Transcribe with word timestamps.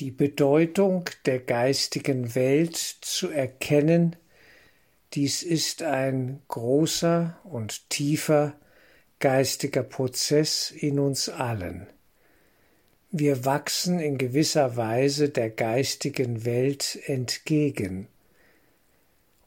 die 0.00 0.10
Bedeutung 0.10 1.04
der 1.26 1.40
geistigen 1.40 2.34
Welt 2.34 2.76
zu 2.76 3.28
erkennen, 3.28 4.16
dies 5.12 5.42
ist 5.42 5.82
ein 5.82 6.40
großer 6.48 7.38
und 7.44 7.90
tiefer 7.90 8.54
geistiger 9.18 9.82
Prozess 9.82 10.70
in 10.70 10.98
uns 10.98 11.28
allen. 11.28 11.86
Wir 13.10 13.44
wachsen 13.44 13.98
in 13.98 14.16
gewisser 14.16 14.76
Weise 14.76 15.28
der 15.28 15.50
geistigen 15.50 16.46
Welt 16.46 16.98
entgegen. 17.06 18.08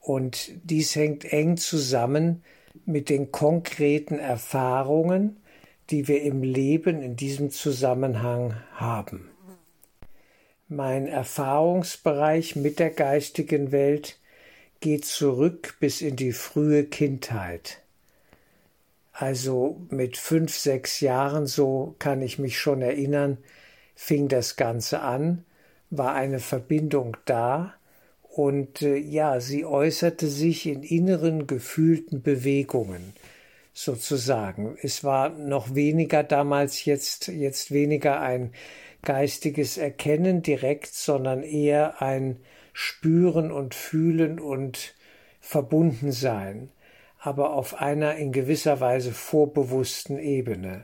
Und 0.01 0.51
dies 0.63 0.95
hängt 0.95 1.25
eng 1.31 1.57
zusammen 1.57 2.43
mit 2.85 3.09
den 3.09 3.31
konkreten 3.31 4.19
Erfahrungen, 4.19 5.37
die 5.89 6.07
wir 6.07 6.21
im 6.21 6.43
Leben 6.43 7.01
in 7.01 7.15
diesem 7.15 7.49
Zusammenhang 7.49 8.55
haben. 8.73 9.32
Mein 10.75 11.07
Erfahrungsbereich 11.07 12.55
mit 12.55 12.79
der 12.79 12.89
geistigen 12.89 13.71
Welt 13.71 14.17
geht 14.79 15.05
zurück 15.05 15.75
bis 15.79 16.01
in 16.01 16.15
die 16.15 16.31
frühe 16.31 16.85
Kindheit. 16.85 17.79
Also 19.11 19.79
mit 19.91 20.17
fünf, 20.17 20.51
sechs 20.57 20.99
Jahren, 20.99 21.45
so 21.45 21.95
kann 21.99 22.23
ich 22.23 22.39
mich 22.39 22.57
schon 22.57 22.81
erinnern, 22.81 23.37
fing 23.93 24.29
das 24.29 24.55
Ganze 24.55 25.01
an, 25.01 25.45
war 25.91 26.15
eine 26.15 26.39
Verbindung 26.39 27.17
da 27.25 27.75
und 28.23 28.81
äh, 28.81 28.97
ja, 28.97 29.39
sie 29.39 29.65
äußerte 29.65 30.27
sich 30.27 30.65
in 30.65 30.81
inneren 30.81 31.45
gefühlten 31.45 32.23
Bewegungen 32.23 33.13
sozusagen. 33.73 34.75
Es 34.81 35.03
war 35.03 35.29
noch 35.29 35.75
weniger 35.75 36.23
damals 36.23 36.83
jetzt, 36.85 37.27
jetzt 37.27 37.69
weniger 37.69 38.21
ein 38.21 38.53
geistiges 39.03 39.77
Erkennen 39.77 40.41
direkt, 40.41 40.93
sondern 40.93 41.43
eher 41.43 42.01
ein 42.01 42.37
Spüren 42.73 43.51
und 43.51 43.75
Fühlen 43.75 44.39
und 44.39 44.95
Verbundensein 45.39 46.71
aber 47.23 47.53
auf 47.53 47.79
einer 47.79 48.17
in 48.17 48.33
gewisser 48.33 48.81
Weise 48.81 49.13
vorbewussten 49.13 50.19
Ebene. 50.19 50.83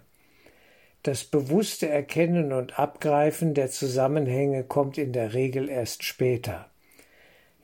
Das 1.04 1.26
bewusste 1.26 1.90
Erkennen 1.90 2.54
und 2.54 2.80
Abgreifen 2.80 3.54
der 3.54 3.70
Zusammenhänge 3.70 4.64
kommt 4.64 4.98
in 4.98 5.12
der 5.12 5.34
Regel 5.34 5.68
erst 5.68 6.04
später. 6.04 6.70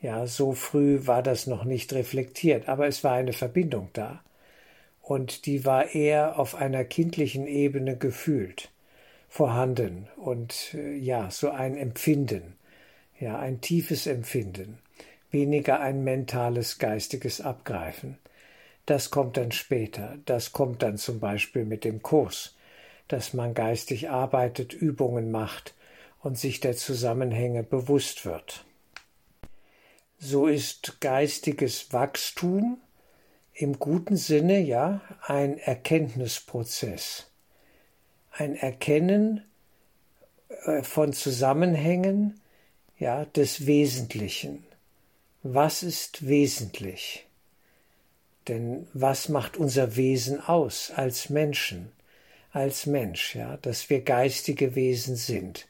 Ja, 0.02 0.26
so 0.26 0.52
früh 0.52 1.06
war 1.06 1.22
das 1.22 1.46
noch 1.46 1.64
nicht 1.64 1.94
reflektiert, 1.94 2.68
aber 2.68 2.86
es 2.86 3.02
war 3.02 3.14
eine 3.14 3.32
Verbindung 3.32 3.88
da. 3.94 4.22
Und 5.00 5.46
die 5.46 5.64
war 5.64 5.94
eher 5.94 6.38
auf 6.38 6.54
einer 6.54 6.84
kindlichen 6.84 7.46
Ebene 7.46 7.96
gefühlt, 7.96 8.70
vorhanden 9.28 10.08
und 10.16 10.74
äh, 10.74 10.94
ja, 10.94 11.30
so 11.30 11.50
ein 11.50 11.76
Empfinden, 11.76 12.54
ja, 13.18 13.38
ein 13.38 13.60
tiefes 13.60 14.06
Empfinden, 14.06 14.78
weniger 15.30 15.80
ein 15.80 16.04
mentales, 16.04 16.78
geistiges 16.78 17.40
Abgreifen. 17.40 18.18
Das 18.86 19.10
kommt 19.10 19.36
dann 19.36 19.50
später. 19.50 20.16
Das 20.24 20.52
kommt 20.52 20.82
dann 20.82 20.96
zum 20.96 21.18
Beispiel 21.18 21.64
mit 21.64 21.84
dem 21.84 22.02
Kurs, 22.02 22.54
dass 23.08 23.34
man 23.34 23.52
geistig 23.52 24.10
arbeitet, 24.10 24.72
Übungen 24.72 25.30
macht 25.30 25.74
und 26.20 26.38
sich 26.38 26.60
der 26.60 26.76
Zusammenhänge 26.76 27.62
bewusst 27.62 28.24
wird. 28.24 28.64
So 30.18 30.46
ist 30.46 31.00
geistiges 31.00 31.92
Wachstum 31.92 32.80
im 33.52 33.78
guten 33.78 34.16
Sinne 34.16 34.60
ja 34.60 35.00
ein 35.22 35.58
Erkenntnisprozess, 35.58 37.30
ein 38.38 38.54
Erkennen 38.54 39.42
äh, 40.64 40.82
von 40.82 41.12
Zusammenhängen 41.12 42.40
ja 42.98 43.24
des 43.24 43.66
Wesentlichen. 43.66 44.64
Was 45.42 45.82
ist 45.82 46.26
wesentlich? 46.26 47.26
Denn 48.48 48.86
was 48.92 49.28
macht 49.28 49.56
unser 49.56 49.96
Wesen 49.96 50.40
aus 50.40 50.92
als 50.94 51.30
Menschen, 51.30 51.92
als 52.52 52.86
Mensch, 52.86 53.34
ja, 53.34 53.56
dass 53.58 53.90
wir 53.90 54.02
geistige 54.02 54.74
Wesen 54.74 55.16
sind 55.16 55.66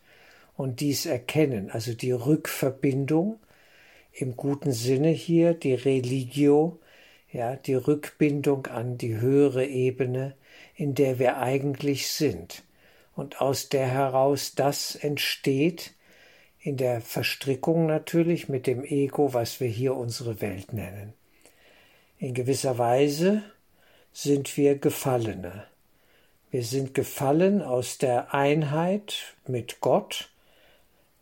und 0.56 0.81
dies 0.81 1.06
erkennen, 1.06 1.71
also 1.71 1.94
die 1.94 2.12
Rückverbindung 2.12 3.38
im 4.12 4.37
guten 4.37 4.72
Sinne 4.72 5.10
hier, 5.10 5.55
die 5.55 5.75
Religio, 5.75 6.78
ja, 7.32 7.56
die 7.56 7.75
Rückbindung 7.75 8.66
an 8.66 8.99
die 8.99 9.19
höhere 9.19 9.66
Ebene, 9.66 10.34
in 10.75 10.94
der 10.94 11.19
wir 11.19 11.39
eigentlich 11.39 12.09
sind 12.09 12.62
und 13.15 13.41
aus 13.41 13.69
der 13.69 13.87
heraus 13.87 14.55
das 14.55 14.94
entsteht, 14.94 15.94
in 16.61 16.77
der 16.77 17.00
Verstrickung 17.00 17.87
natürlich 17.87 18.49
mit 18.49 18.67
dem 18.67 18.84
Ego, 18.84 19.33
was 19.33 19.61
wir 19.61 19.69
hier 19.69 19.94
unsere 19.94 20.41
Welt 20.41 20.72
nennen. 20.72 21.15
In 22.19 22.34
gewisser 22.34 22.77
Weise 22.78 23.43
sind 24.12 24.56
wir 24.56 24.78
Gefallene. 24.78 25.67
Wir 26.50 26.65
sind 26.65 26.94
gefallen 26.94 27.62
aus 27.62 27.99
der 27.99 28.34
Einheit 28.34 29.37
mit 29.47 29.81
Gott, 29.81 30.31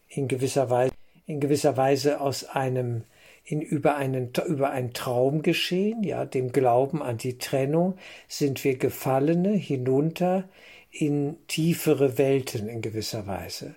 in 0.08 0.28
gewisser 0.28 0.70
Weise, 0.70 0.94
in 1.26 1.40
gewisser 1.40 1.76
Weise 1.76 2.20
aus 2.20 2.44
einem 2.44 3.04
in 3.44 3.60
über 3.60 3.96
einen 3.96 4.32
über 4.46 4.70
ein 4.70 4.94
Traumgeschehen, 4.94 6.02
ja, 6.02 6.24
dem 6.24 6.50
Glauben 6.52 7.02
an 7.02 7.18
die 7.18 7.38
Trennung, 7.38 7.96
sind 8.26 8.64
wir 8.64 8.78
Gefallene 8.78 9.52
hinunter 9.52 10.48
in 10.90 11.36
tiefere 11.46 12.16
Welten 12.16 12.68
in 12.68 12.80
gewisser 12.80 13.26
Weise. 13.26 13.74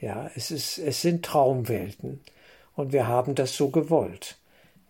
Ja, 0.00 0.30
es 0.34 0.50
ist 0.50 0.78
es 0.78 1.02
sind 1.02 1.24
Traumwelten 1.24 2.20
und 2.74 2.92
wir 2.92 3.06
haben 3.06 3.34
das 3.34 3.56
so 3.56 3.68
gewollt. 3.68 4.38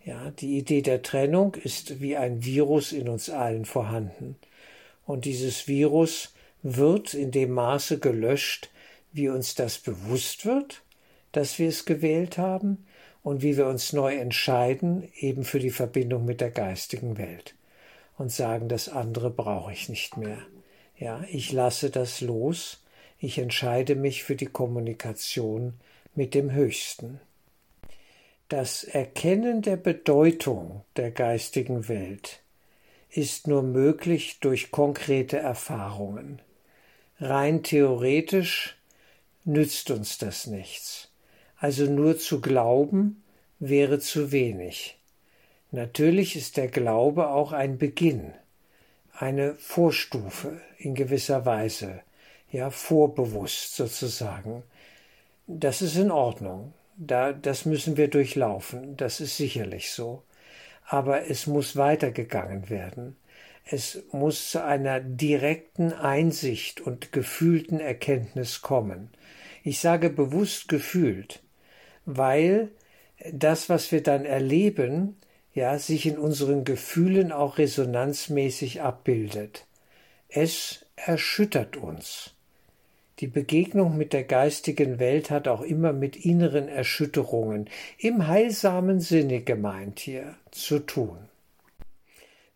Ja, 0.05 0.31
die 0.31 0.57
Idee 0.57 0.83
der 0.83 1.03
Trennung 1.03 1.55
ist 1.55 2.01
wie 2.01 2.17
ein 2.17 2.45
Virus 2.45 2.93
in 2.93 3.09
uns 3.09 3.29
allen 3.29 3.65
vorhanden. 3.65 4.37
Und 5.05 5.25
dieses 5.25 5.69
Virus 5.69 6.33
wird 6.63 7.13
in 7.13 7.33
dem 7.33 7.53
Maße 7.53 7.99
gelöscht, 7.99 8.71
wie 9.13 9.29
uns 9.29 9.55
das 9.55 9.79
bewusst 9.79 10.47
wird, 10.47 10.83
dass 11.33 11.59
wir 11.59 11.69
es 11.69 11.85
gewählt 11.85 12.39
haben 12.39 12.87
und 13.27 13.43
wie 13.43 13.57
wir 13.57 13.67
uns 13.67 13.93
neu 13.93 14.15
entscheiden, 14.15 15.09
eben 15.19 15.43
für 15.43 15.59
die 15.59 15.73
Verbindung 15.73 16.25
mit 16.25 16.41
der 16.41 16.53
geistigen 16.53 17.19
Welt 17.19 17.57
und 18.17 18.31
sagen, 18.31 18.69
das 18.69 18.89
andere 18.89 19.31
brauche 19.31 19.73
ich 19.73 19.89
nicht 19.89 20.17
mehr. 20.17 20.39
Ja, 20.97 21.25
ich 21.33 21.51
lasse 21.51 21.91
das 21.91 22.21
los, 22.21 22.85
ich 23.19 23.39
entscheide 23.39 23.97
mich 23.97 24.23
für 24.23 24.37
die 24.37 24.47
Kommunikation 24.47 25.75
mit 26.15 26.35
dem 26.35 26.53
Höchsten. 26.53 27.19
Das 28.49 28.85
Erkennen 28.85 29.61
der 29.61 29.77
Bedeutung 29.77 30.85
der 30.95 31.11
geistigen 31.11 31.89
Welt 31.89 32.43
ist 33.11 33.49
nur 33.49 33.65
möglich 33.65 34.39
durch 34.39 34.71
konkrete 34.71 35.39
Erfahrungen. 35.39 36.41
Rein 37.19 37.65
theoretisch 37.65 38.77
nützt 39.43 39.91
uns 39.91 40.17
das 40.17 40.47
nichts. 40.47 41.11
Also 41.59 41.85
nur 41.85 42.19
zu 42.19 42.41
glauben 42.41 43.23
wäre 43.59 43.99
zu 43.99 44.33
wenig. 44.33 44.99
Natürlich 45.71 46.37
ist 46.37 46.57
der 46.57 46.69
Glaube 46.69 47.29
auch 47.29 47.53
ein 47.53 47.79
Beginn, 47.79 48.33
eine 49.13 49.55
Vorstufe 49.55 50.61
in 50.79 50.95
gewisser 50.95 51.47
Weise, 51.47 52.01
ja 52.53 52.71
vorbewusst 52.71 53.75
sozusagen. 53.75 54.63
Das 55.47 55.83
ist 55.83 55.97
in 55.97 56.11
Ordnung. 56.11 56.73
Da, 56.99 57.33
das 57.33 57.67
müssen 57.67 57.97
wir 57.97 58.09
durchlaufen, 58.09 58.97
das 58.97 59.21
ist 59.21 59.37
sicherlich 59.37 59.91
so. 59.91 60.23
Aber 60.87 61.29
es 61.29 61.47
muss 61.47 61.77
weitergegangen 61.77 62.71
werden. 62.71 63.17
Es 63.65 64.05
muss 64.13 64.51
zu 64.51 64.65
einer 64.65 65.01
direkten 65.01 65.93
Einsicht 65.93 66.81
und 66.81 67.13
gefühlten 67.13 67.81
Erkenntnis 67.81 68.63
kommen. 68.63 69.11
Ich 69.65 69.81
sage 69.81 70.09
bewusst 70.11 70.69
gefühlt, 70.69 71.43
weil 72.07 72.71
das, 73.33 73.69
was 73.69 73.93
wir 73.93 74.03
dann 74.03 74.25
erleben, 74.25 75.17
ja, 75.53 75.79
sich 75.79 76.07
in 76.07 76.19
unseren 76.19 76.65
Gefühlen 76.65 77.33
auch 77.33 77.59
resonanzmäßig 77.59 78.83
abbildet. 78.83 79.67
Es 80.29 80.87
erschüttert 80.97 81.77
uns. 81.77 82.35
Die 83.21 83.27
Begegnung 83.27 83.97
mit 83.97 84.13
der 84.13 84.25
geistigen 84.25 84.99
Welt 84.99 85.31
hat 85.31 85.49
auch 85.49 85.63
immer 85.63 85.95
mit 85.95 86.17
inneren 86.17 86.69
Erschütterungen 86.69 87.71
im 87.97 88.27
heilsamen 88.27 89.01
Sinne 89.01 89.41
gemeint 89.41 90.01
hier 90.01 90.35
zu 90.51 90.81
tun. 90.81 91.17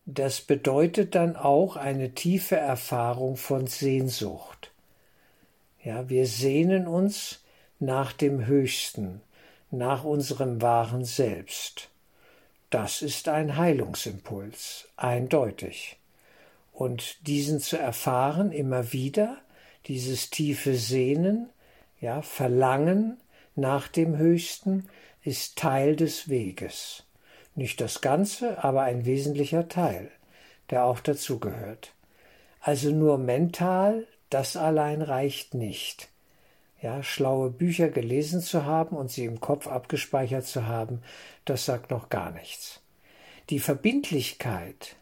Das 0.05 0.43
bedeutet 0.43 1.15
dann 1.15 1.37
auch 1.37 1.77
eine 1.77 2.15
tiefe 2.15 2.57
Erfahrung 2.57 3.37
von 3.37 3.67
Sehnsucht. 3.67 4.73
Ja, 5.83 6.11
wir 6.11 6.27
sehnen 6.27 6.87
uns 6.87 7.43
nach 7.79 8.13
dem 8.13 8.45
Höchsten, 8.45 9.23
nach 9.71 10.05
unserem 10.05 10.61
wahren 10.61 11.05
Selbst. 11.05 11.91
Das 12.71 13.03
ist 13.03 13.29
ein 13.29 13.57
Heilungsimpuls, 13.57 14.89
eindeutig. 14.97 15.99
Und 16.73 17.27
diesen 17.27 17.61
zu 17.61 17.77
erfahren 17.77 18.53
immer 18.53 18.93
wieder, 18.93 19.39
dieses 19.87 20.31
tiefe 20.31 20.77
Sehnen, 20.77 21.51
Ja, 22.01 22.23
Verlangen 22.23 23.21
nach 23.55 23.89
dem 23.89 24.17
Höchsten 24.17 24.89
ist 25.23 25.59
Teil 25.59 25.97
des 25.97 26.29
Weges. 26.29 27.05
Nicht 27.55 27.81
das 27.81 28.01
Ganze, 28.01 28.63
aber 28.65 28.83
ein 28.83 29.05
wesentlicher 29.05 29.69
Teil, 29.69 30.11
der 30.71 30.85
auch 30.85 31.01
dazugehört. 31.01 31.93
Also 32.61 32.91
nur 32.91 33.19
mental, 33.19 34.07
das 34.31 34.57
allein 34.57 35.03
reicht 35.03 35.55
nicht. 35.55 36.10
Ja, 36.83 37.03
schlaue 37.03 37.51
Bücher 37.51 37.89
gelesen 37.89 38.41
zu 38.41 38.65
haben 38.65 38.97
und 38.97 39.11
sie 39.11 39.27
im 39.27 39.41
Kopf 39.41 39.67
abgespeichert 39.67 40.47
zu 40.47 40.67
haben, 40.67 41.03
das 41.45 41.67
sagt 41.67 41.91
noch 41.91 42.09
gar 42.09 42.31
nichts. 42.31 42.81
Die 43.51 43.59
Verbindlichkeit, 43.59 44.97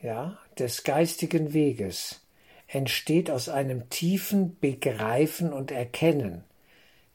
ja, 0.00 0.38
des 0.58 0.84
geistigen 0.84 1.52
Weges 1.52 2.24
entsteht 2.68 3.30
aus 3.30 3.48
einem 3.48 3.88
tiefen 3.90 4.58
Begreifen 4.60 5.52
und 5.52 5.72
Erkennen 5.72 6.44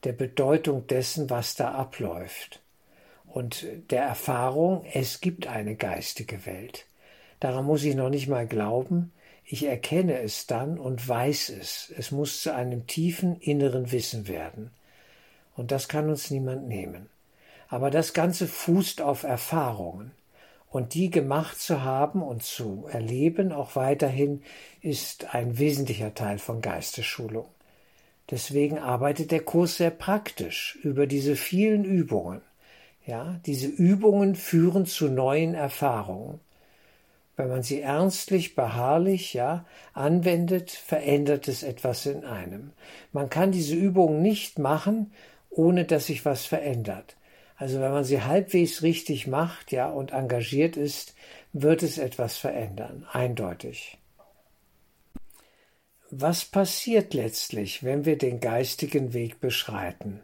der 0.03 0.13
Bedeutung 0.13 0.85
dessen, 0.87 1.29
was 1.29 1.55
da 1.55 1.71
abläuft 1.71 2.63
und 3.33 3.65
der 3.89 4.03
Erfahrung, 4.03 4.85
es 4.93 5.19
gibt 5.19 5.47
eine 5.47 5.75
geistige 5.75 6.45
Welt. 6.45 6.85
Daran 7.39 7.65
muss 7.65 7.83
ich 7.83 7.95
noch 7.95 8.09
nicht 8.09 8.27
mal 8.27 8.45
glauben, 8.45 9.11
ich 9.45 9.65
erkenne 9.65 10.19
es 10.19 10.47
dann 10.47 10.79
und 10.79 11.07
weiß 11.07 11.49
es. 11.49 11.93
Es 11.97 12.11
muss 12.11 12.41
zu 12.41 12.53
einem 12.53 12.87
tiefen 12.87 13.35
inneren 13.39 13.91
Wissen 13.91 14.27
werden. 14.27 14.71
Und 15.55 15.71
das 15.71 15.87
kann 15.87 16.09
uns 16.09 16.31
niemand 16.31 16.67
nehmen. 16.67 17.09
Aber 17.67 17.91
das 17.91 18.13
Ganze 18.13 18.47
fußt 18.47 19.01
auf 19.01 19.23
Erfahrungen. 19.23 20.11
Und 20.69 20.95
die 20.95 21.11
gemacht 21.11 21.61
zu 21.61 21.83
haben 21.83 22.23
und 22.23 22.41
zu 22.41 22.87
erleben, 22.91 23.51
auch 23.51 23.75
weiterhin, 23.75 24.41
ist 24.81 25.35
ein 25.35 25.59
wesentlicher 25.59 26.15
Teil 26.15 26.39
von 26.39 26.61
Geistesschulung. 26.61 27.45
Deswegen 28.31 28.79
arbeitet 28.79 29.31
der 29.31 29.41
Kurs 29.41 29.77
sehr 29.77 29.91
praktisch 29.91 30.79
über 30.81 31.05
diese 31.05 31.35
vielen 31.35 31.83
Übungen. 31.83 32.41
Ja, 33.05 33.39
diese 33.45 33.67
Übungen 33.67 34.35
führen 34.35 34.85
zu 34.85 35.09
neuen 35.09 35.53
Erfahrungen. 35.53 36.39
Wenn 37.35 37.49
man 37.49 37.63
sie 37.63 37.81
ernstlich, 37.81 38.55
beharrlich, 38.55 39.33
ja, 39.33 39.65
anwendet, 39.93 40.69
verändert 40.71 41.47
es 41.47 41.63
etwas 41.63 42.05
in 42.05 42.25
einem. 42.25 42.71
Man 43.11 43.29
kann 43.29 43.51
diese 43.51 43.75
Übungen 43.75 44.21
nicht 44.21 44.59
machen, 44.59 45.11
ohne 45.49 45.85
dass 45.85 46.07
sich 46.07 46.25
was 46.25 46.45
verändert. 46.45 47.15
Also 47.55 47.79
wenn 47.79 47.91
man 47.91 48.03
sie 48.03 48.21
halbwegs 48.21 48.83
richtig 48.83 49.25
macht, 49.25 49.71
ja, 49.71 49.89
und 49.89 50.11
engagiert 50.11 50.77
ist, 50.77 51.15
wird 51.53 51.81
es 51.81 51.97
etwas 51.97 52.37
verändern, 52.37 53.07
eindeutig. 53.11 53.97
Was 56.09 56.45
passiert 56.45 57.15
letztlich, 57.15 57.83
wenn 57.83 58.05
wir 58.05 58.17
den 58.19 58.39
geistigen 58.39 59.13
Weg 59.13 59.39
beschreiten? 59.39 60.19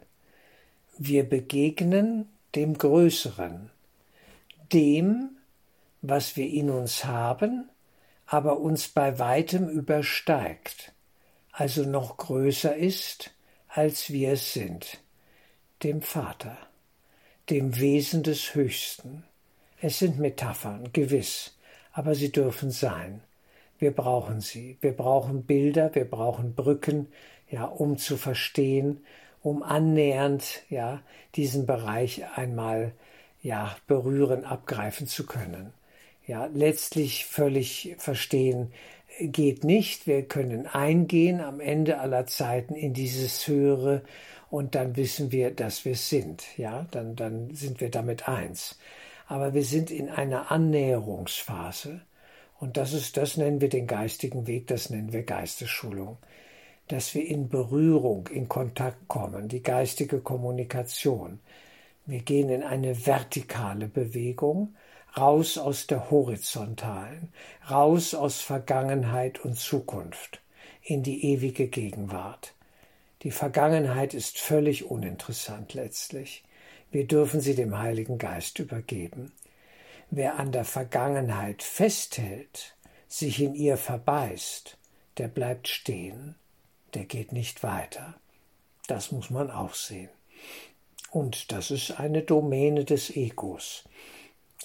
Wir 0.98 1.28
begegnen 1.28 2.28
dem 2.54 2.78
Größeren, 2.78 3.70
dem, 4.72 5.30
was 6.02 6.36
wir 6.36 6.48
in 6.48 6.70
uns 6.70 7.04
haben, 7.04 7.68
aber 8.26 8.58
uns 8.60 8.88
bei 8.88 9.18
weitem 9.18 9.68
übersteigt, 9.68 10.92
also 11.52 11.82
noch 11.82 12.16
größer 12.16 12.76
ist, 12.76 13.32
als 13.68 14.10
wir 14.10 14.32
es 14.32 14.52
sind, 14.52 14.98
dem 15.82 16.02
Vater 16.02 16.56
dem 17.50 17.78
Wesen 17.80 18.22
des 18.22 18.54
Höchsten. 18.54 19.24
Es 19.80 19.98
sind 19.98 20.18
Metaphern, 20.18 20.92
gewiss, 20.92 21.56
aber 21.92 22.14
sie 22.14 22.30
dürfen 22.30 22.70
sein. 22.70 23.22
Wir 23.78 23.90
brauchen 23.90 24.40
sie. 24.40 24.78
Wir 24.80 24.92
brauchen 24.92 25.44
Bilder, 25.44 25.92
wir 25.94 26.08
brauchen 26.08 26.54
Brücken, 26.54 27.08
ja, 27.50 27.64
um 27.64 27.98
zu 27.98 28.16
verstehen, 28.16 29.04
um 29.42 29.62
annähernd, 29.62 30.62
ja, 30.68 31.02
diesen 31.34 31.66
Bereich 31.66 32.24
einmal, 32.36 32.92
ja, 33.42 33.74
berühren, 33.86 34.44
abgreifen 34.44 35.06
zu 35.06 35.26
können. 35.26 35.72
Ja, 36.30 36.46
letztlich 36.54 37.26
völlig 37.26 37.96
verstehen 37.98 38.72
geht 39.18 39.64
nicht. 39.64 40.06
Wir 40.06 40.22
können 40.22 40.68
eingehen 40.68 41.40
am 41.40 41.58
Ende 41.58 41.98
aller 41.98 42.24
Zeiten 42.26 42.76
in 42.76 42.94
dieses 42.94 43.48
höhere 43.48 44.04
und 44.48 44.76
dann 44.76 44.94
wissen 44.94 45.32
wir, 45.32 45.50
dass 45.50 45.84
wir 45.84 45.96
sind. 45.96 46.44
Ja, 46.56 46.86
dann, 46.92 47.16
dann 47.16 47.52
sind 47.52 47.80
wir 47.80 47.90
damit 47.90 48.28
eins. 48.28 48.78
Aber 49.26 49.54
wir 49.54 49.64
sind 49.64 49.90
in 49.90 50.08
einer 50.08 50.52
Annäherungsphase. 50.52 52.02
Und 52.60 52.76
das 52.76 52.92
ist, 52.92 53.16
das 53.16 53.36
nennen 53.36 53.60
wir 53.60 53.68
den 53.68 53.88
geistigen 53.88 54.46
Weg, 54.46 54.68
das 54.68 54.88
nennen 54.88 55.12
wir 55.12 55.24
Geistesschulung. 55.24 56.16
Dass 56.86 57.12
wir 57.12 57.26
in 57.26 57.48
Berührung, 57.48 58.28
in 58.28 58.48
Kontakt 58.48 59.08
kommen, 59.08 59.48
die 59.48 59.64
geistige 59.64 60.20
Kommunikation. 60.20 61.40
Wir 62.06 62.20
gehen 62.20 62.50
in 62.50 62.62
eine 62.62 63.04
vertikale 63.04 63.88
Bewegung, 63.88 64.76
raus 65.16 65.58
aus 65.58 65.86
der 65.86 66.10
horizontalen, 66.10 67.32
raus 67.70 68.14
aus 68.14 68.40
Vergangenheit 68.40 69.44
und 69.44 69.58
Zukunft, 69.58 70.40
in 70.82 71.02
die 71.02 71.24
ewige 71.32 71.68
Gegenwart. 71.68 72.54
Die 73.22 73.30
Vergangenheit 73.30 74.14
ist 74.14 74.38
völlig 74.38 74.90
uninteressant 74.90 75.74
letztlich. 75.74 76.42
Wir 76.90 77.06
dürfen 77.06 77.40
sie 77.40 77.54
dem 77.54 77.78
Heiligen 77.78 78.18
Geist 78.18 78.58
übergeben. 78.58 79.32
Wer 80.10 80.38
an 80.38 80.52
der 80.52 80.64
Vergangenheit 80.64 81.62
festhält, 81.62 82.76
sich 83.06 83.40
in 83.42 83.54
ihr 83.54 83.76
verbeißt, 83.76 84.78
der 85.18 85.28
bleibt 85.28 85.68
stehen, 85.68 86.34
der 86.94 87.04
geht 87.04 87.32
nicht 87.32 87.62
weiter. 87.62 88.14
Das 88.86 89.12
muss 89.12 89.30
man 89.30 89.50
auch 89.50 89.74
sehen. 89.74 90.10
Und 91.10 91.52
das 91.52 91.70
ist 91.70 92.00
eine 92.00 92.22
Domäne 92.22 92.84
des 92.84 93.14
Egos. 93.14 93.84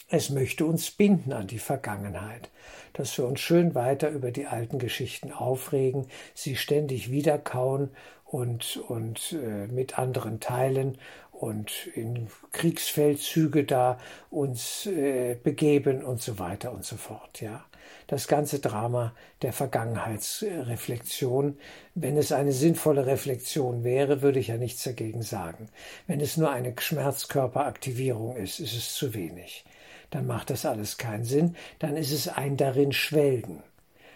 Es 0.07 0.30
möchte 0.30 0.68
uns 0.68 0.92
binden 0.92 1.34
an 1.34 1.48
die 1.48 1.57
Vergangenheit, 1.57 2.52
dass 2.94 3.18
wir 3.18 3.25
uns 3.25 3.40
schön 3.40 3.74
weiter 3.74 4.10
über 4.10 4.30
die 4.30 4.46
alten 4.46 4.78
Geschichten 4.78 5.31
aufregen, 5.31 6.06
sie 6.36 6.56
ständig 6.56 7.10
wiederkauen 7.10 7.90
und, 8.24 8.78
und 8.88 9.34
äh, 9.34 9.66
mit 9.66 9.98
anderen 9.98 10.40
teilen 10.40 11.00
und 11.31 11.88
in 11.96 12.28
Kriegsfeldzüge 12.52 13.63
da 13.63 13.98
uns 14.30 14.86
äh, 14.86 15.38
begeben 15.44 16.04
und 16.04 16.22
so 16.22 16.38
weiter 16.38 16.72
und 16.72 16.86
so 16.86 16.98
fort, 16.98 17.42
ja. 17.42 17.66
Das 18.08 18.28
ganze 18.28 18.60
Drama 18.60 19.13
der 19.42 19.54
Vergangenheitsreflexion. 19.54 21.58
Wenn 21.96 22.18
es 22.18 22.31
eine 22.31 22.51
sinnvolle 22.51 23.08
Reflexion 23.08 23.84
wäre, 23.84 24.22
würde 24.22 24.40
ich 24.40 24.50
ja 24.50 24.58
nichts 24.58 24.84
dagegen 24.84 25.24
sagen. 25.24 25.69
Wenn 26.06 26.19
es 26.19 26.38
nur 26.38 26.51
eine 26.51 26.75
Schmerzkörperaktivierung 26.77 28.38
ist, 28.38 28.60
ist 28.60 28.75
es 28.75 28.94
zu 28.94 29.15
wenig. 29.15 29.65
Dann 30.10 30.28
macht 30.28 30.50
das 30.50 30.66
alles 30.66 30.98
keinen 30.98 31.26
Sinn. 31.26 31.56
Dann 31.80 31.98
ist 31.98 32.12
es 32.12 32.28
ein 32.28 32.58
darin 32.58 32.92
schwelgen, 32.92 33.64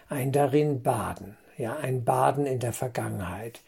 ein 0.08 0.32
darin 0.32 0.82
baden, 0.82 1.36
ja, 1.56 1.76
ein 1.76 2.04
Baden 2.04 2.46
in 2.46 2.58
der 2.58 2.72
Vergangenheit 2.72 3.60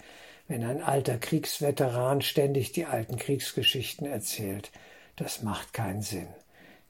wenn 0.53 0.65
ein 0.65 0.83
alter 0.83 1.17
Kriegsveteran 1.17 2.21
ständig 2.21 2.73
die 2.73 2.85
alten 2.85 3.17
Kriegsgeschichten 3.17 4.07
erzählt. 4.07 4.71
Das 5.17 5.43
macht 5.43 5.73
keinen 5.73 6.03
Sinn. 6.03 6.29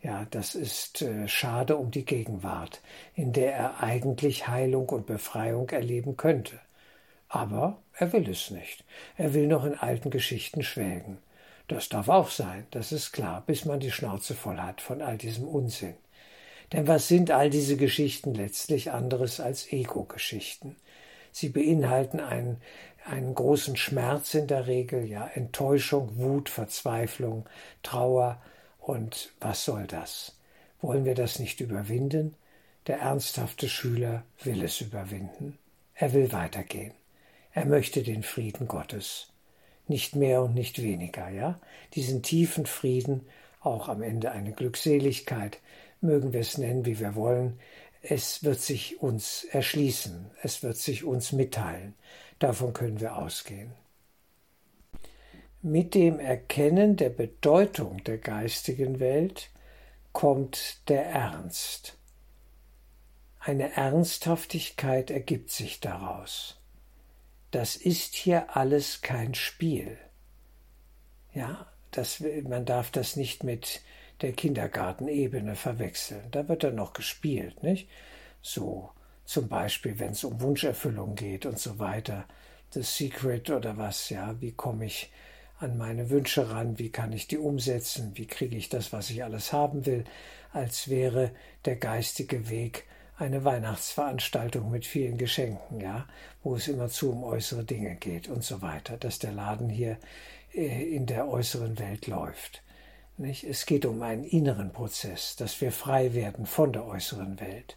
Ja, 0.00 0.26
das 0.30 0.56
ist 0.56 1.02
äh, 1.02 1.28
schade 1.28 1.76
um 1.76 1.92
die 1.92 2.04
Gegenwart, 2.04 2.80
in 3.14 3.32
der 3.32 3.54
er 3.54 3.80
eigentlich 3.80 4.48
Heilung 4.48 4.88
und 4.88 5.06
Befreiung 5.06 5.70
erleben 5.70 6.16
könnte. 6.16 6.58
Aber 7.28 7.78
er 7.94 8.12
will 8.12 8.28
es 8.28 8.50
nicht. 8.50 8.84
Er 9.16 9.32
will 9.32 9.46
noch 9.46 9.64
in 9.64 9.78
alten 9.78 10.10
Geschichten 10.10 10.64
schwelgen. 10.64 11.18
Das 11.68 11.88
darf 11.88 12.08
auch 12.08 12.30
sein, 12.30 12.66
das 12.70 12.92
ist 12.92 13.12
klar, 13.12 13.42
bis 13.46 13.64
man 13.64 13.80
die 13.80 13.90
Schnauze 13.90 14.34
voll 14.34 14.58
hat 14.58 14.80
von 14.80 15.00
all 15.00 15.16
diesem 15.16 15.46
Unsinn. 15.46 15.94
Denn 16.72 16.86
was 16.86 17.08
sind 17.08 17.30
all 17.30 17.50
diese 17.50 17.76
Geschichten 17.76 18.34
letztlich 18.34 18.92
anderes 18.92 19.40
als 19.40 19.72
Ego-Geschichten? 19.72 20.76
Sie 21.30 21.48
beinhalten 21.48 22.20
einen, 22.20 22.60
einen 23.04 23.34
großen 23.34 23.76
Schmerz 23.76 24.34
in 24.34 24.46
der 24.46 24.66
Regel, 24.66 25.04
ja, 25.04 25.26
Enttäuschung, 25.34 26.16
Wut, 26.16 26.48
Verzweiflung, 26.48 27.46
Trauer. 27.82 28.40
Und 28.78 29.32
was 29.40 29.64
soll 29.64 29.86
das? 29.86 30.36
Wollen 30.80 31.04
wir 31.04 31.14
das 31.14 31.38
nicht 31.38 31.60
überwinden? 31.60 32.34
Der 32.86 32.98
ernsthafte 32.98 33.68
Schüler 33.68 34.24
will 34.42 34.62
es 34.62 34.80
überwinden. 34.80 35.58
Er 35.94 36.12
will 36.12 36.32
weitergehen. 36.32 36.92
Er 37.52 37.66
möchte 37.66 38.02
den 38.02 38.22
Frieden 38.22 38.66
Gottes. 38.66 39.31
Nicht 39.88 40.16
mehr 40.16 40.42
und 40.42 40.54
nicht 40.54 40.82
weniger, 40.82 41.28
ja? 41.28 41.60
Diesen 41.94 42.22
tiefen 42.22 42.66
Frieden, 42.66 43.26
auch 43.60 43.88
am 43.88 44.02
Ende 44.02 44.32
eine 44.32 44.52
Glückseligkeit, 44.52 45.60
mögen 46.00 46.32
wir 46.32 46.40
es 46.40 46.58
nennen, 46.58 46.84
wie 46.86 46.98
wir 46.98 47.14
wollen, 47.14 47.58
es 48.02 48.42
wird 48.42 48.60
sich 48.60 49.00
uns 49.00 49.44
erschließen, 49.44 50.30
es 50.42 50.62
wird 50.64 50.76
sich 50.76 51.04
uns 51.04 51.30
mitteilen. 51.32 51.94
Davon 52.40 52.72
können 52.72 53.00
wir 53.00 53.16
ausgehen. 53.16 53.72
Mit 55.62 55.94
dem 55.94 56.18
Erkennen 56.18 56.96
der 56.96 57.10
Bedeutung 57.10 58.02
der 58.02 58.18
geistigen 58.18 58.98
Welt 58.98 59.50
kommt 60.10 60.88
der 60.88 61.06
Ernst. 61.06 61.96
Eine 63.38 63.72
Ernsthaftigkeit 63.74 65.12
ergibt 65.12 65.50
sich 65.50 65.78
daraus. 65.78 66.60
Das 67.52 67.76
ist 67.76 68.14
hier 68.14 68.56
alles 68.56 69.02
kein 69.02 69.34
Spiel. 69.34 69.96
Ja, 71.32 71.66
das, 71.92 72.22
man 72.42 72.64
darf 72.64 72.90
das 72.90 73.16
nicht 73.16 73.44
mit 73.44 73.82
der 74.22 74.32
Kindergartenebene 74.32 75.54
verwechseln. 75.54 76.24
Da 76.30 76.48
wird 76.48 76.64
dann 76.64 76.74
noch 76.74 76.94
gespielt, 76.94 77.62
nicht? 77.62 77.88
So, 78.40 78.90
zum 79.24 79.48
Beispiel, 79.48 79.98
wenn 79.98 80.12
es 80.12 80.24
um 80.24 80.40
Wunscherfüllung 80.40 81.14
geht 81.14 81.46
und 81.46 81.58
so 81.58 81.78
weiter. 81.78 82.24
The 82.70 82.82
Secret 82.82 83.50
oder 83.50 83.76
was, 83.76 84.08
ja, 84.08 84.40
wie 84.40 84.52
komme 84.52 84.86
ich 84.86 85.12
an 85.58 85.76
meine 85.76 86.10
Wünsche 86.10 86.50
ran, 86.50 86.78
wie 86.78 86.90
kann 86.90 87.12
ich 87.12 87.28
die 87.28 87.38
umsetzen, 87.38 88.12
wie 88.14 88.26
kriege 88.26 88.56
ich 88.56 88.68
das, 88.70 88.92
was 88.92 89.10
ich 89.10 89.22
alles 89.22 89.52
haben 89.52 89.86
will, 89.86 90.04
als 90.52 90.88
wäre 90.88 91.30
der 91.66 91.76
geistige 91.76 92.48
Weg 92.48 92.86
eine 93.22 93.44
Weihnachtsveranstaltung 93.44 94.70
mit 94.70 94.84
vielen 94.84 95.16
Geschenken, 95.16 95.80
ja, 95.80 96.06
wo 96.42 96.56
es 96.56 96.66
immerzu 96.66 97.12
um 97.12 97.22
äußere 97.22 97.64
Dinge 97.64 97.94
geht 97.94 98.28
und 98.28 98.42
so 98.42 98.62
weiter, 98.62 98.96
dass 98.96 99.20
der 99.20 99.32
Laden 99.32 99.68
hier 99.68 99.96
äh, 100.52 100.94
in 100.94 101.06
der 101.06 101.28
äußeren 101.28 101.78
Welt 101.78 102.08
läuft. 102.08 102.62
Nicht? 103.16 103.44
Es 103.44 103.64
geht 103.64 103.86
um 103.86 104.02
einen 104.02 104.24
inneren 104.24 104.72
Prozess, 104.72 105.36
dass 105.36 105.60
wir 105.60 105.70
frei 105.70 106.14
werden 106.14 106.46
von 106.46 106.72
der 106.72 106.84
äußeren 106.84 107.38
Welt, 107.40 107.76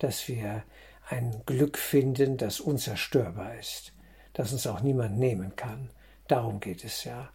dass 0.00 0.28
wir 0.28 0.64
ein 1.08 1.42
Glück 1.46 1.78
finden, 1.78 2.36
das 2.36 2.60
unzerstörbar 2.60 3.56
ist, 3.58 3.94
das 4.34 4.52
uns 4.52 4.66
auch 4.66 4.80
niemand 4.80 5.18
nehmen 5.18 5.56
kann. 5.56 5.88
Darum 6.28 6.60
geht 6.60 6.84
es 6.84 7.04
ja. 7.04 7.30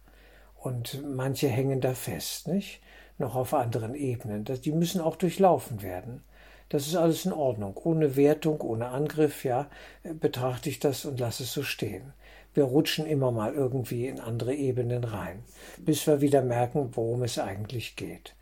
Und 0.56 1.02
manche 1.16 1.48
hängen 1.48 1.80
da 1.80 1.94
fest, 1.94 2.46
nicht? 2.46 2.80
Noch 3.18 3.34
auf 3.34 3.54
anderen 3.54 3.94
Ebenen. 3.94 4.44
Die 4.44 4.72
müssen 4.72 5.00
auch 5.00 5.16
durchlaufen 5.16 5.82
werden. 5.82 6.22
Das 6.70 6.86
ist 6.86 6.96
alles 6.96 7.26
in 7.26 7.32
Ordnung. 7.32 7.76
Ohne 7.82 8.16
Wertung, 8.16 8.60
ohne 8.60 8.88
Angriff, 8.88 9.44
ja, 9.44 9.68
betrachte 10.02 10.70
ich 10.70 10.78
das 10.78 11.04
und 11.04 11.20
lasse 11.20 11.42
es 11.42 11.52
so 11.52 11.62
stehen. 11.62 12.12
Wir 12.54 12.64
rutschen 12.64 13.06
immer 13.06 13.32
mal 13.32 13.54
irgendwie 13.54 14.06
in 14.06 14.20
andere 14.20 14.54
Ebenen 14.54 15.04
rein, 15.04 15.44
bis 15.78 16.06
wir 16.06 16.20
wieder 16.20 16.42
merken, 16.42 16.90
worum 16.94 17.22
es 17.24 17.38
eigentlich 17.38 17.96
geht. 17.96 18.34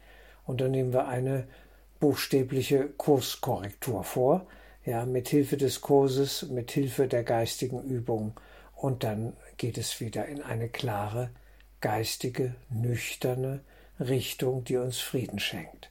Und 0.47 0.61
dann 0.61 0.70
nehmen 0.70 0.92
wir 0.92 1.08
eine 1.08 1.49
buchstäbliche 2.00 2.88
Kurskorrektur 2.97 4.04
vor, 4.04 4.47
ja, 4.85 5.04
mit 5.04 5.28
Hilfe 5.28 5.56
des 5.56 5.80
Kurses, 5.80 6.49
mit 6.49 6.70
Hilfe 6.70 7.08
der 7.08 7.25
geistigen 7.25 7.82
Übung 7.82 8.35
und 8.75 9.04
dann 9.04 9.37
geht 9.56 9.76
es 9.76 10.00
wieder 10.00 10.26
in 10.26 10.42
eine 10.42 10.68
klare, 10.68 11.30
geistige, 11.80 12.54
nüchterne 12.70 13.61
Richtung, 13.99 14.64
die 14.64 14.76
uns 14.76 14.99
Frieden 14.99 15.38
schenkt. 15.38 15.88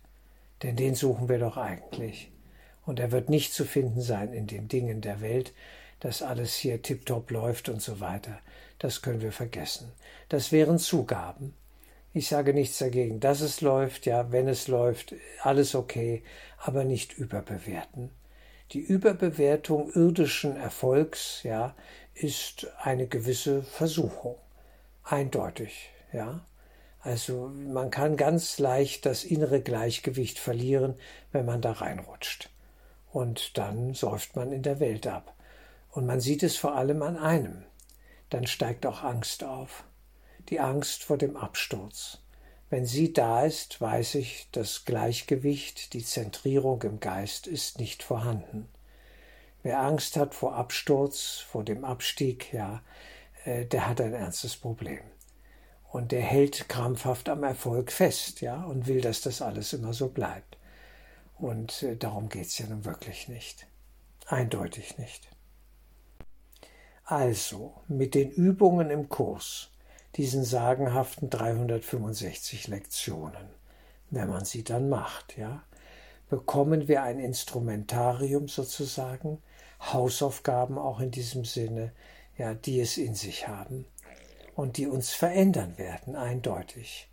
Denn 0.64 0.76
den 0.76 0.96
suchen 0.96 1.30
wir 1.30 1.40
doch 1.40 1.58
eigentlich. 1.58 2.32
Und 2.86 3.00
er 3.00 3.12
wird 3.12 3.30
nicht 3.30 3.54
zu 3.54 3.66
finden 3.66 4.02
sein 4.02 4.34
in 4.34 4.48
den 4.48 4.68
Dingen 4.68 5.02
der 5.02 5.22
Welt, 5.22 5.54
dass 6.00 6.22
alles 6.22 6.56
hier 6.56 6.82
tiptop 6.82 7.32
läuft 7.32 7.70
und 7.70 7.82
so 7.82 8.00
weiter. 8.00 8.40
Das 8.80 9.02
können 9.02 9.22
wir 9.22 9.32
vergessen. 9.32 9.92
Das 10.30 10.52
wären 10.52 10.80
Zugaben. 10.80 11.54
Ich 12.14 12.28
sage 12.28 12.54
nichts 12.54 12.78
dagegen, 12.78 13.20
dass 13.20 13.42
es 13.42 13.62
läuft, 13.62 14.06
ja, 14.06 14.32
wenn 14.32 14.48
es 14.48 14.68
läuft, 14.68 15.14
alles 15.42 15.76
okay, 15.76 16.24
aber 16.58 16.84
nicht 16.84 17.18
überbewerten. 17.18 18.10
Die 18.72 18.80
Überbewertung 18.80 19.92
irdischen 19.94 20.58
Erfolgs, 20.58 21.44
ja, 21.44 21.76
ist 22.14 22.68
eine 22.80 23.08
gewisse 23.08 23.64
Versuchung. 23.64 24.36
Eindeutig, 25.04 25.90
ja. 26.12 26.42
Also 27.08 27.54
man 27.56 27.90
kann 27.90 28.18
ganz 28.18 28.60
leicht 28.60 29.06
das 29.06 29.24
innere 29.24 29.62
Gleichgewicht 29.62 30.40
verlieren, 30.40 30.96
wenn 31.32 31.46
man 31.46 31.62
da 31.62 31.72
reinrutscht. 31.72 32.50
Und 33.14 33.58
dann 33.58 33.94
säuft 33.94 34.36
man 34.36 34.52
in 34.52 34.62
der 34.62 34.82
Welt 34.82 35.08
ab. 35.08 35.34
Und 35.90 36.06
man 36.06 36.20
sieht 36.20 36.44
es 36.44 36.58
vor 36.58 36.76
allem 36.76 37.02
an 37.04 37.16
einem. 37.16 37.64
Dann 38.30 38.46
steigt 38.46 38.86
auch 38.86 39.04
Angst 39.04 39.46
auf. 39.46 39.86
Die 40.50 40.60
Angst 40.60 41.02
vor 41.02 41.18
dem 41.18 41.38
Absturz. 41.38 42.18
Wenn 42.70 42.86
sie 42.86 43.14
da 43.14 43.46
ist, 43.46 43.80
weiß 43.80 44.16
ich, 44.16 44.50
das 44.52 44.84
Gleichgewicht, 44.84 45.94
die 45.94 46.04
Zentrierung 46.04 46.82
im 46.82 47.00
Geist 47.00 47.48
ist 47.48 47.80
nicht 47.80 48.04
vorhanden. 48.04 48.68
Wer 49.64 49.80
Angst 49.80 50.18
hat 50.18 50.36
vor 50.36 50.56
Absturz, 50.56 51.38
vor 51.38 51.64
dem 51.64 51.86
Abstieg, 51.86 52.52
ja, 52.52 52.82
äh, 53.46 53.66
der 53.66 53.88
hat 53.88 54.02
ein 54.02 54.14
ernstes 54.14 54.58
Problem. 54.58 55.00
Und 55.98 56.12
der 56.12 56.22
hält 56.22 56.70
krampfhaft 56.70 57.28
am 57.28 57.44
Erfolg 57.44 57.92
fest, 57.92 58.42
ja, 58.42 58.64
und 58.66 58.86
will, 58.86 59.02
dass 59.02 59.22
das 59.22 59.42
alles 59.42 59.74
immer 59.74 59.94
so 59.94 60.10
bleibt. 60.10 60.60
Und 61.40 61.82
äh, 61.82 61.98
darum 61.98 62.30
geht 62.30 62.46
es 62.46 62.60
ja 62.60 62.68
nun 62.68 62.86
wirklich 62.86 63.30
nicht. 63.30 63.66
Eindeutig 64.28 65.00
nicht. 65.00 65.28
Also, 67.04 67.82
mit 67.88 68.14
den 68.14 68.30
Übungen 68.30 68.92
im 68.92 69.10
Kurs, 69.10 69.72
diesen 70.18 70.44
sagenhaften 70.44 71.32
365 71.32 72.68
Lektionen, 72.68 73.50
wenn 74.12 74.30
man 74.30 74.46
sie 74.46 74.64
dann 74.64 74.90
macht, 74.90 75.36
ja, 75.36 75.64
bekommen 76.30 76.88
wir 76.88 77.02
ein 77.02 77.18
Instrumentarium 77.18 78.48
sozusagen, 78.48 79.42
Hausaufgaben 79.82 80.78
auch 80.78 81.00
in 81.00 81.10
diesem 81.10 81.44
Sinne, 81.44 81.92
ja, 82.38 82.54
die 82.54 82.82
es 82.82 82.98
in 82.98 83.16
sich 83.16 83.48
haben 83.48 83.88
und 84.58 84.78
die 84.78 84.88
uns 84.88 85.14
verändern 85.14 85.78
werden, 85.78 86.16
eindeutig. 86.16 87.08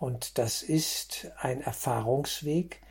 Und 0.00 0.36
das 0.36 0.62
ist 0.62 1.28
ein 1.38 1.60
Erfahrungsweg, 1.60 2.82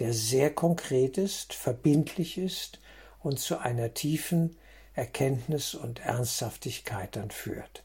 der 0.00 0.12
sehr 0.12 0.52
konkret 0.52 1.16
ist, 1.16 1.54
verbindlich 1.54 2.38
ist 2.38 2.80
und 3.22 3.38
zu 3.38 3.58
einer 3.58 3.94
tiefen 3.94 4.56
Erkenntnis 4.94 5.74
und 5.74 6.00
Ernsthaftigkeit 6.00 7.14
dann 7.14 7.30
führt. 7.30 7.84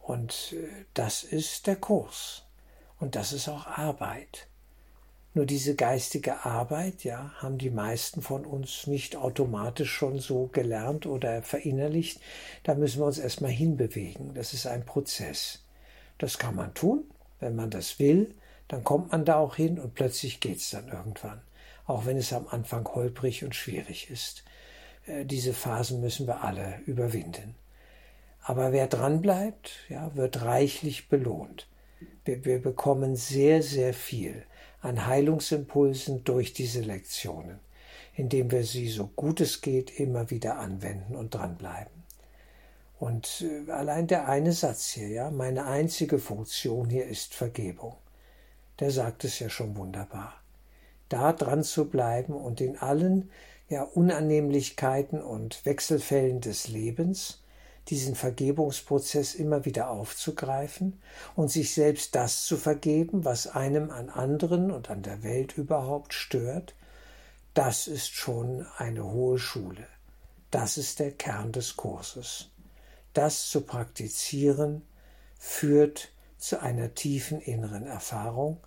Und 0.00 0.54
äh, 0.54 0.86
das 0.94 1.24
ist 1.24 1.66
der 1.66 1.76
Kurs. 1.76 2.44
Und 2.98 3.16
das 3.16 3.34
ist 3.34 3.48
auch 3.48 3.66
Arbeit. 3.66 4.48
Nur 5.36 5.44
diese 5.44 5.74
geistige 5.74 6.46
Arbeit, 6.46 7.04
ja, 7.04 7.30
haben 7.36 7.58
die 7.58 7.68
meisten 7.68 8.22
von 8.22 8.46
uns 8.46 8.86
nicht 8.86 9.16
automatisch 9.16 9.92
schon 9.92 10.18
so 10.18 10.46
gelernt 10.46 11.04
oder 11.04 11.42
verinnerlicht. 11.42 12.22
Da 12.62 12.74
müssen 12.74 13.00
wir 13.00 13.04
uns 13.04 13.18
erstmal 13.18 13.50
hinbewegen. 13.50 14.32
Das 14.32 14.54
ist 14.54 14.66
ein 14.66 14.86
Prozess. 14.86 15.62
Das 16.16 16.38
kann 16.38 16.54
man 16.54 16.72
tun, 16.72 17.04
wenn 17.38 17.54
man 17.54 17.68
das 17.68 17.98
will, 17.98 18.34
dann 18.68 18.82
kommt 18.82 19.12
man 19.12 19.26
da 19.26 19.36
auch 19.36 19.56
hin 19.56 19.78
und 19.78 19.94
plötzlich 19.94 20.40
geht's 20.40 20.70
dann 20.70 20.88
irgendwann. 20.88 21.42
Auch 21.84 22.06
wenn 22.06 22.16
es 22.16 22.32
am 22.32 22.48
Anfang 22.48 22.88
holprig 22.88 23.44
und 23.44 23.54
schwierig 23.54 24.08
ist. 24.08 24.42
Äh, 25.04 25.26
diese 25.26 25.52
Phasen 25.52 26.00
müssen 26.00 26.26
wir 26.26 26.44
alle 26.44 26.80
überwinden. 26.86 27.56
Aber 28.40 28.72
wer 28.72 28.86
dranbleibt, 28.86 29.84
ja, 29.90 30.16
wird 30.16 30.40
reichlich 30.40 31.10
belohnt. 31.10 31.66
Wir, 32.24 32.46
wir 32.46 32.62
bekommen 32.62 33.16
sehr, 33.16 33.62
sehr 33.62 33.92
viel 33.92 34.46
an 34.86 35.06
Heilungsimpulsen 35.06 36.24
durch 36.24 36.52
diese 36.52 36.80
Lektionen, 36.80 37.58
indem 38.14 38.50
wir 38.50 38.64
sie 38.64 38.88
so 38.88 39.08
gut 39.08 39.40
es 39.40 39.60
geht 39.60 39.98
immer 39.98 40.30
wieder 40.30 40.58
anwenden 40.58 41.16
und 41.16 41.34
dranbleiben. 41.34 41.92
Und 42.98 43.44
äh, 43.44 43.70
allein 43.70 44.06
der 44.06 44.28
eine 44.28 44.52
Satz 44.52 44.90
hier, 44.90 45.08
ja, 45.08 45.30
meine 45.30 45.66
einzige 45.66 46.18
Funktion 46.18 46.88
hier 46.88 47.06
ist 47.06 47.34
Vergebung. 47.34 47.96
Der 48.80 48.90
sagt 48.90 49.24
es 49.24 49.38
ja 49.38 49.48
schon 49.50 49.76
wunderbar. 49.76 50.34
Da 51.08 51.32
dran 51.32 51.62
zu 51.62 51.90
bleiben 51.90 52.32
und 52.32 52.60
in 52.60 52.78
allen 52.78 53.30
ja 53.68 53.82
Unannehmlichkeiten 53.82 55.20
und 55.20 55.64
Wechselfällen 55.66 56.40
des 56.40 56.68
Lebens 56.68 57.42
diesen 57.88 58.14
Vergebungsprozess 58.14 59.34
immer 59.34 59.64
wieder 59.64 59.90
aufzugreifen 59.90 61.00
und 61.34 61.50
sich 61.50 61.72
selbst 61.72 62.14
das 62.14 62.44
zu 62.44 62.56
vergeben, 62.56 63.24
was 63.24 63.46
einem 63.46 63.90
an 63.90 64.10
anderen 64.10 64.70
und 64.70 64.90
an 64.90 65.02
der 65.02 65.22
Welt 65.22 65.56
überhaupt 65.56 66.12
stört, 66.12 66.74
das 67.54 67.86
ist 67.86 68.12
schon 68.12 68.66
eine 68.76 69.04
hohe 69.04 69.38
Schule. 69.38 69.86
Das 70.50 70.78
ist 70.78 70.98
der 70.98 71.12
Kern 71.12 71.52
des 71.52 71.76
Kurses. 71.76 72.50
Das 73.12 73.48
zu 73.48 73.62
praktizieren 73.62 74.82
führt 75.38 76.10
zu 76.38 76.60
einer 76.60 76.94
tiefen 76.94 77.40
inneren 77.40 77.86
Erfahrung, 77.86 78.58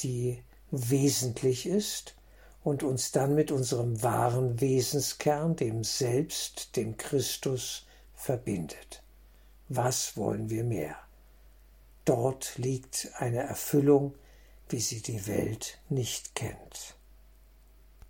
die 0.00 0.42
wesentlich 0.70 1.66
ist 1.66 2.14
und 2.62 2.82
uns 2.82 3.12
dann 3.12 3.34
mit 3.34 3.50
unserem 3.50 4.02
wahren 4.02 4.60
Wesenskern, 4.60 5.56
dem 5.56 5.82
Selbst, 5.82 6.76
dem 6.76 6.96
Christus, 6.96 7.87
verbindet. 8.18 9.02
Was 9.68 10.16
wollen 10.16 10.50
wir 10.50 10.64
mehr? 10.64 10.96
Dort 12.04 12.58
liegt 12.58 13.10
eine 13.16 13.40
Erfüllung, 13.40 14.14
wie 14.68 14.80
sie 14.80 15.02
die 15.02 15.26
Welt 15.26 15.80
nicht 15.88 16.34
kennt. 16.34 16.97